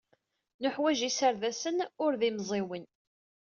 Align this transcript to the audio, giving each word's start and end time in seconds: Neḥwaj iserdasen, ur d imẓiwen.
Neḥwaj 0.61 0.99
iserdasen, 1.09 1.77
ur 2.03 2.11
d 2.19 2.21
imẓiwen. 2.29 2.85